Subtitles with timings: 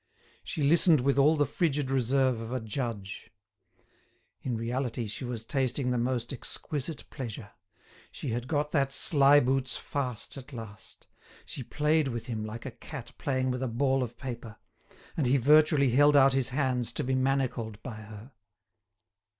[0.43, 3.29] She listened with all the frigid reserve of a judge.
[4.41, 7.51] In reality she was tasting the most exquisite pleasure;
[8.11, 11.05] she had got that sly boots fast at last;
[11.45, 14.57] she played with him like a cat playing with a ball of paper;
[15.15, 18.31] and he virtually held out his hands to be manacled by her.